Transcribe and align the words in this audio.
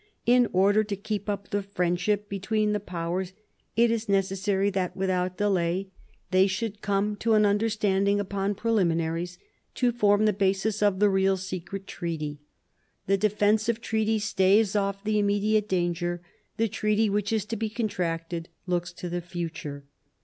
"In 0.35 0.47
order 0.51 0.83
to 0.83 0.95
keep 0.95 1.29
up 1.29 1.51
the 1.51 1.61
friendship 1.61 2.27
between 2.27 2.71
the 2.71 2.79
Powers, 2.79 3.33
it 3.75 3.91
is 3.91 4.09
necessary 4.09 4.71
that 4.71 4.97
without 4.97 5.37
delay 5.37 5.89
they 6.31 6.47
should 6.47 6.81
come 6.81 7.15
to 7.17 7.33
112 7.33 7.37
MARIA 7.37 7.59
THERESA 7.59 7.75
chap, 7.75 7.85
v 7.85 7.89
an 7.91 8.15
understanding 8.15 8.19
upon 8.19 8.59
preliminaries 8.59 9.37
to 9.75 9.91
form 9.91 10.25
the 10.25 10.33
basis 10.33 10.81
of 10.81 10.97
the 10.97 11.07
real 11.07 11.37
secret 11.37 11.85
treaty. 11.85 12.39
The 13.05 13.17
defensive 13.19 13.79
treaty 13.79 14.17
staves 14.17 14.75
off 14.75 15.03
the 15.03 15.19
immediate 15.19 15.69
danger, 15.69 16.23
the 16.57 16.67
treaty 16.67 17.07
which 17.07 17.31
is 17.31 17.45
to 17.45 17.55
be 17.55 17.69
contracted 17.69 18.49
looks 18.65 18.91
to 18.93 19.07
the 19.07 19.21
future." 19.21 19.85